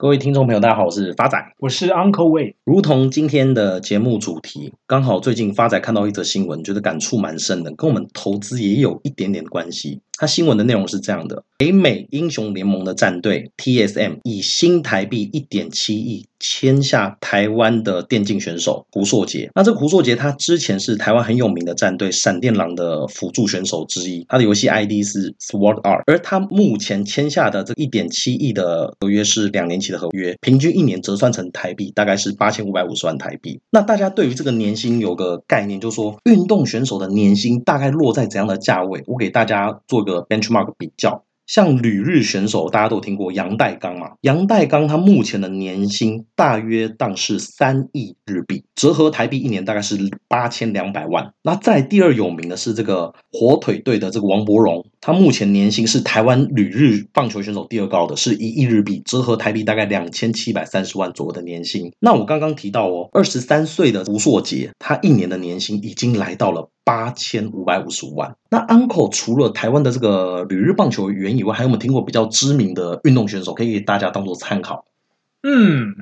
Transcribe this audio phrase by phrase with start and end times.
[0.00, 2.54] 各位听众朋友，大家好，我是发仔，我是 Uncle Wei。
[2.62, 10.00] 如同今天的节目主题，刚好最近发仔看到一则新闻，觉得感触蛮深的，跟我们投资也有一点点关系。
[10.18, 19.50] 它新闻的内容是这样的：北美英雄联盟的战队 TSM 以新台币一点七亿签下台湾的电竞选手胡硕杰。
[19.54, 26.02] 那这个胡硕杰，他之前是台湾很有名的战队闪电狼的辅助选手之一，他的游戏 ID 是 Sword Art。
[26.06, 33.60] 而他目前签下的这一点七亿的合约是两年期的合约，平均一年折算成台币大概是八千五百五十万台币。
[33.70, 39.02] 那大家对于这个年薪有个概念，就是说运动选手的年薪大概落在怎样的价位？
[39.06, 44.12] 我给大家做个 benchmark 比较，像旅日选手，大家都有听过杨代刚嘛？
[44.22, 49.96] 杨代刚他目前的年薪大约当是三亿日币，折合台币一年大概是
[50.28, 51.32] 八千两百万。
[51.42, 61.90] 那在第二有名的是这个火腿队的这个王柏荣，他目前年薪是台湾旅日棒球选手第二高的，是一亿日币，折合台币大概两千七百三十万左右的年薪。
[61.98, 66.68] 那我刚刚提到哦，二十三岁的吴硕杰，他一年的年薪已经来到了。
[66.88, 68.34] 八千五百五十五万。
[68.48, 74.86] 那 Uncle 除了台湾的这个旅日棒球员以外，还有没有听过比较知名的运动选手，可以大家当做参考？
[75.42, 75.94] 嗯，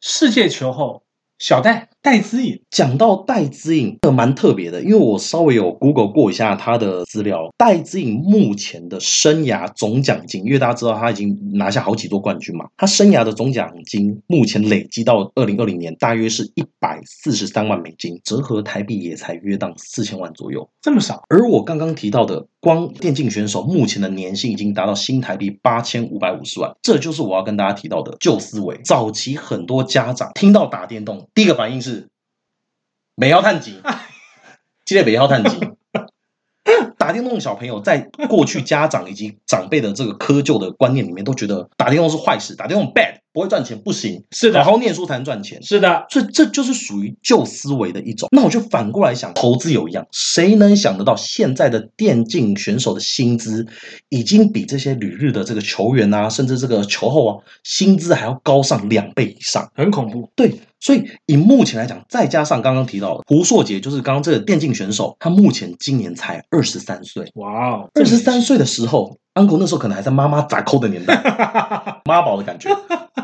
[0.00, 1.04] 世界球后
[1.38, 1.90] 小戴。
[2.02, 7.48] 戴资颖讲到戴资颖，这蛮特别的，因为我稍微有 Google 过一下他的资料。
[7.56, 21.22] 戴资颖目前的生涯总奖金，因为大家知道他已经拿下好几座冠军嘛，他生涯的总奖金目前累积到二零二零年，大约是一百四十三万美金，折合台币也才约当四千万左右，这么少。
[21.28, 28.80] 而我刚刚提到的，光电竞选手目前的年薪已经达到新台币八千五百五十万，这就是我要跟大家提到的旧思维。
[28.84, 31.91] 早期很多家长听到打电动，第一个反应是。
[33.14, 33.80] 美要探级，
[34.84, 35.58] 记得美要探级。
[36.96, 44.22] 打电动的小朋友在过去家长以及长辈的这个窠臼的观念里面，都觉得打电动是坏事，打电动 bad 不会赚钱，不行。
[44.30, 45.60] 是的，好好念书才能赚钱。
[45.64, 48.28] 是的，所以这就是属于旧思维的一种。
[48.30, 53.66] 那我就反过来想，投资有一样，谁能想得到现在的电竞选手的薪资
[54.08, 60.30] 已经比这些旅日的这个球员啊，甚至这个球后啊，薪资还要高上两倍以上，很恐怖。
[60.36, 60.60] 对。
[60.82, 67.30] 所以以目前来讲，再加上刚刚提到的胡硕杰，就是刚刚这个电竞选手，他目前今年才二十三岁。
[67.36, 71.14] 哇哦，二十三岁的时候，Uncle 那时候可能还在妈妈砸扣的年代，
[72.04, 72.68] 妈宝的感觉，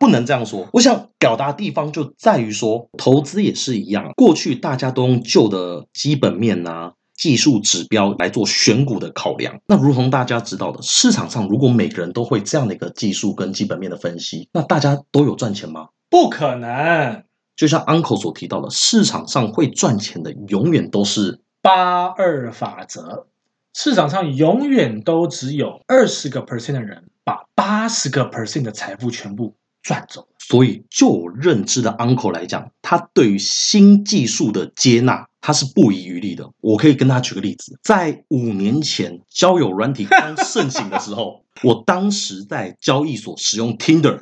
[0.00, 0.66] 不能这样说。
[0.72, 9.54] 我想表达的地方就在于说，投资也是一样，过去大家都用旧的基本面啊、技术指标来做选股的考量。
[9.66, 15.88] 那如同大家知道的，市场上如果每个人都会这样的一个技术跟基本面的分析，那大家都有赚钱吗？
[16.08, 17.24] 不可能。
[17.56, 23.26] 就像 Uncle 所提到的，市场上会赚钱的永远都是八二法则。
[23.74, 30.28] 市场上永远都只有二十个 percent 的人把八十个 percent 的财富全部赚走。
[30.38, 36.50] 所以，就我认知的 Uncle 来讲，他对于新技术的接纳，他是不遗余力的。
[36.60, 44.20] 我可以跟他举个例子，在五年前交友软体刚盛行的时候， 我当时在交易所使用 Tinder，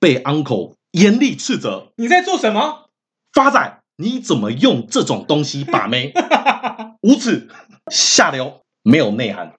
[0.00, 0.74] 被 Uncle。
[0.92, 1.88] 严厉斥责！
[1.96, 2.88] 你在做什么？
[3.32, 6.12] 发仔，你怎么用这种东西 把妹？
[7.00, 7.48] 无耻、
[7.90, 9.54] 下流、没有内涵。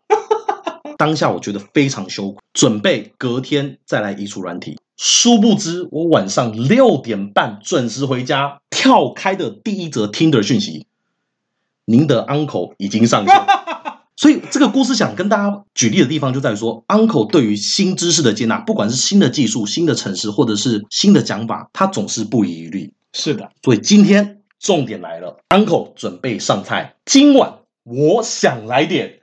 [0.97, 4.79] 当下我觉得非常羞愧，准备隔天再来移除软体。
[4.95, 10.85] 殊不知，我晚上六点半准时回家，跳开的第一则 Tinder 讯息：
[11.85, 13.35] 您的 uncle 已经上线。
[14.15, 22.93] 所以这个故事想跟大家举例的地方就在于说，Uncle 对于新知识的接纳，不管是新的技术、新的城市，或者是新的讲法，他总是不遗余力。
[23.11, 26.95] 是的，所以今天重点来了，Uncle 准备上菜。
[27.05, 29.19] 今晚我想来点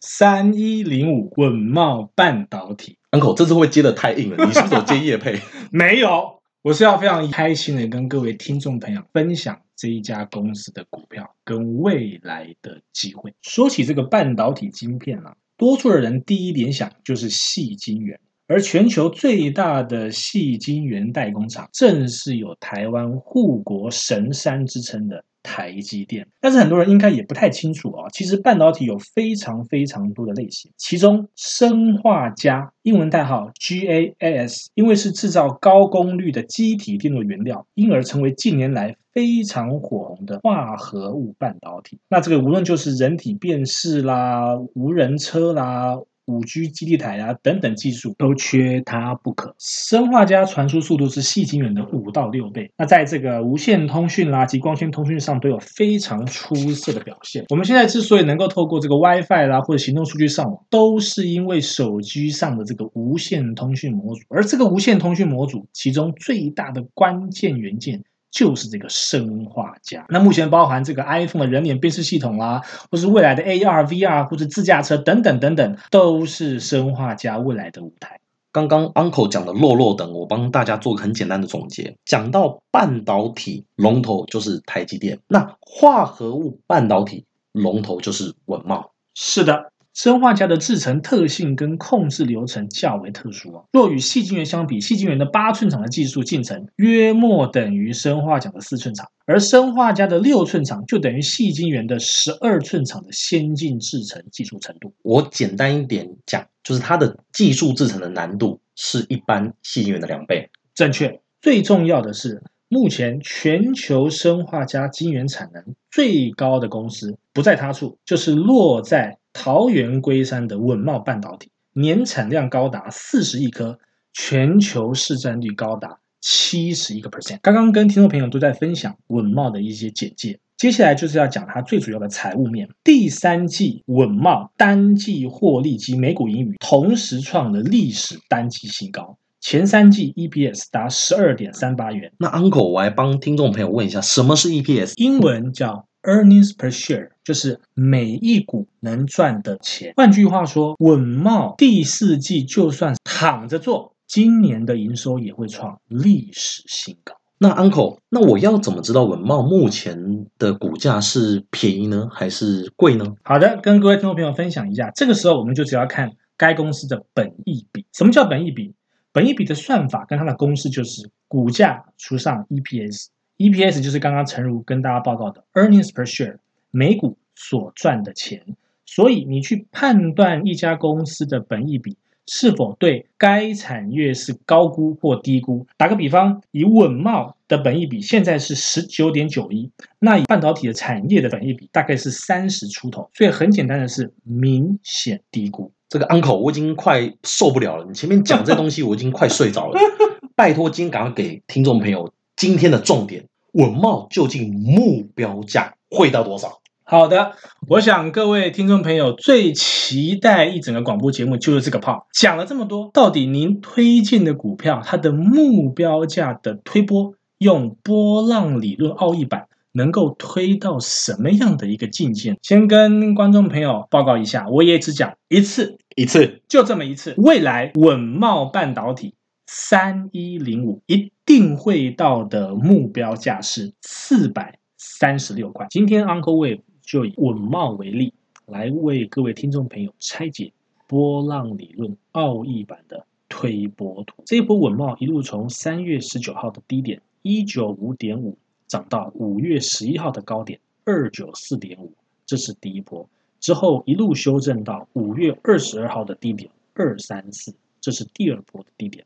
[0.00, 2.96] 三一零五稳茂半导体。
[3.10, 5.40] Uncle 这次会接的太硬了， 你是不是有接叶配？
[5.70, 9.58] 没有，我是要非常开心的跟各位听众朋友分享。
[9.76, 13.32] 这一家公司的股票跟未来的机会。
[13.40, 25.24] 说起这个半导体晶片啊，多数的人第一联想就是细晶圆，而全球最大的细晶圆代工厂，正是有台湾护国神山之称的。
[25.46, 28.08] 台积电，但是很多人应该也不太清楚啊。
[28.12, 42.00] 其实半导体有非常非常多的类型，其中砷化镓（英文代号 GaAs） 因为是制造高功率的积体电路原料，因而成为近年来非常火红的化合物半导体。
[42.08, 49.54] 那这个无论就是人体辨识啦、无人车啦、五 G 基地台啊等等技术都缺它不可。
[49.58, 52.70] 砷化镓传输速度是矽晶圆的五到六倍。
[52.76, 57.44] 那在这个无线通讯啦及光纤通讯上都有非常出色的表现。
[57.48, 64.20] 我们现在之所以能够透过这个 WiFi 啦或者行动数据上网，都是因为手机上的这个无线通讯模组。
[64.28, 68.04] 而这个无线通讯模组，其中最大的关键元件。
[68.36, 72.60] 就是这个生化家，那目前包含这个 iPhone 的人脸辨识系统啦，
[72.90, 78.20] 或是未来的 AR、VR 或者自驾车等等等等，都是生化家未来的舞台。
[78.52, 81.96] 刚刚 Uncle 讲的落落等，我帮大家做个很简单的总结。
[82.04, 88.90] 讲到半导体龙头就是台积电，那化合物半导体龙头就是稳茂。
[89.14, 89.72] 是的。
[89.96, 93.64] 砷化家的制程特性跟控制流程较为特殊啊。
[93.72, 104.92] 若与细晶圆相比，细晶圆的八寸厂的技术进程约莫等于生化家的四寸厂，而生化家的六寸厂就等于细晶圆的十二寸厂的先进制程技术程度。
[105.00, 110.50] 我简单一点讲，就是它的技术制成的难度是一般细晶圆的两倍。
[110.74, 111.18] 正确。
[111.40, 119.16] 最重要的是，目前全球生化家晶圆产能最高的公司不在他处，就是落在。
[119.38, 123.78] 桃园龟山的稳懋半导体年产量高达四十亿颗，
[124.14, 127.38] 全球市占率高达七十一个 percent。
[127.42, 132.70] 刚刚跟听众朋友都在分享稳懋的一些简介，接下来就是要讲它最主要的财务面。
[132.82, 142.10] 第三季稳懋单季获利及每股盈余同时创了历史单季新高，前三季 EPS 达十二点三八元。
[142.18, 144.94] 那 Uncle，我来帮听众朋友问一下，什么是 EPS？
[144.96, 145.86] 英文叫。
[146.06, 149.92] Earnings per share 就是每一股能赚的钱。
[149.96, 157.16] 换句话说，稳懋第四季就算躺着做，今年的营收也会创历史新高。
[157.38, 163.04] 那 Uncle，那我要怎么知道稳懋目前的股价是便宜呢，还是贵呢？
[163.24, 164.92] 好的，跟各位听众朋友分享一下。
[164.94, 167.84] 这个时候，我们就只要看该公司的本益比。
[167.92, 168.72] 什么叫本益比？
[169.10, 173.06] 本益比的算法跟它的公式就是股价除上 EPS。
[173.38, 176.38] EPS 就是刚刚陈如跟大家报告的 earnings per share，
[176.76, 178.44] 每股所赚的钱。
[178.84, 181.96] 所以你去判断一家公司的本益比
[182.26, 185.66] 是否对该产业是高估或低估。
[185.78, 195.72] 打个比方，以稳懋的本益比现在是十九点九一，那以半导体的产业的本益比大概是三十出头，所以很简单的是明显低估。
[195.88, 199.80] 这个 Uncle 我已经快受不了了，你前面讲这东西我已经快睡着了，
[200.36, 202.12] 拜托今天赶快给听众朋友。
[202.36, 206.60] 今天的重点，稳懋究竟目标价会到多少？
[206.88, 207.32] 好的，
[207.66, 212.04] 我想各位听众朋友最期待一整个广播节目就是这个 part。
[212.12, 222.36] 讲了这么多，到底您推荐的股票它的目标价的推波，用波浪理论奥义版能够推到什么样的一个境界？
[222.40, 227.14] 先跟观众朋友报告一下，我也只讲一次，一次就这么一次。
[227.16, 229.16] 未来稳茂半导体
[229.48, 231.10] 三一零五一。
[231.26, 235.66] 定会到的目标价是四百三十六块。
[235.70, 238.14] 今天 Uncle Wave 就以稳茂为例，
[238.46, 240.52] 来为各位听众朋友拆解
[240.86, 244.22] 波浪理论奥义版的推波图。
[244.24, 248.38] 这一波稳茂一路从三月十九号的低点一九五点五
[248.68, 251.92] 涨到五月十一号的高点二九四点五，
[252.24, 253.06] 这是第一波。
[253.40, 259.04] 之后一路修正到五月二十二号的低点二三四，这是第二波的低点。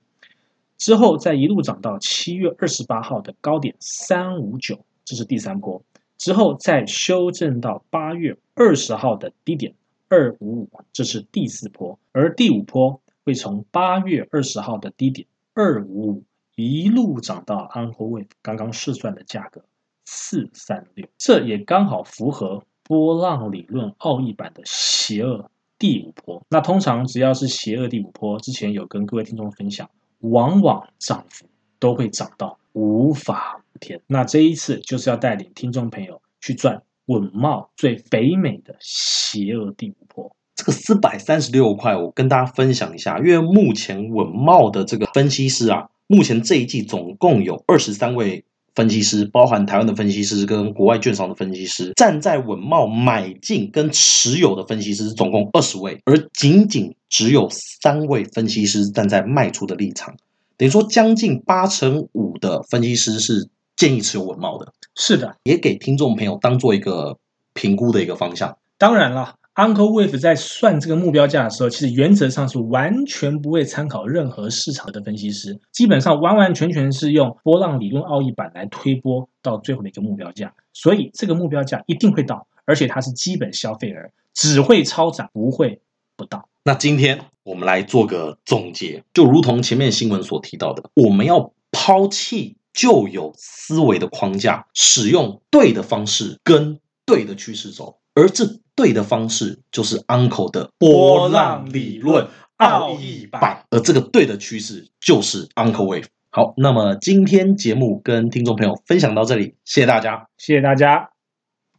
[0.76, 5.82] 之后再一路涨到七月二十八号的高点三五九，这是第三波。
[6.20, 9.74] 之后再修正到八月二十号的低点
[10.10, 11.98] 二五五，这是第四波。
[12.12, 16.24] 而第五波会从八月二十号的低点二五五
[16.56, 19.64] 一路涨到 Uncle Wave 刚刚试算的价格
[20.04, 26.44] 四三六，这也刚好符合波浪理论奥义版的邪恶第五波。
[26.50, 29.88] 那通常只要是邪恶第五波，之前有跟各位听众分享。
[30.18, 31.46] 往往涨幅
[31.78, 34.00] 都会涨到无法无天。
[34.06, 40.34] 那这一次就是要带领听众朋友去赚稳茂最肥美的邪恶第五波。
[40.54, 56.94] 这个四百三十六块，我跟大家分享一下，因为目前稳茂的这个分析师啊，目前这一季总共有二十三位分析师，包含台湾的分析师跟国外券商的分析师，站在稳茂买进跟持有的分析师总共二十位，而仅仅。
[57.10, 60.14] 只有三位分析师站在卖出的立场，
[60.60, 64.70] 等于说将近八成五的分析师是建议持有文茂的。
[64.94, 67.16] 是的，也给听众朋友当做一个
[67.54, 68.58] 评估的一个方向。
[68.76, 80.52] 当然了，Uncle Wave 在算这个目标价的时候，其实原则上是完全不会参考任何市场的分析师，基本上完完全全是用波浪理论奥义版来推波到最后的一个目标价。
[80.74, 85.80] 所以这个目标价一定会到，而且它是基本消费额，只会超涨，不会
[86.20, 86.50] 不到。
[86.62, 106.04] 那今天我们来做个总结，就如同前面新闻所提到的，我们要抛弃旧有思维的框架，使用对的方式跟对的趋势走，而这对的方式就是 Uncle 的波浪理论奥义版，而这个对的趋势就是 Uncle Wave。
[106.30, 111.09] 好，那么今天节目跟听众朋友分享到这里，谢谢大家，谢谢大家。